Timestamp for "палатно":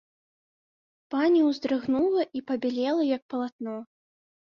3.35-3.75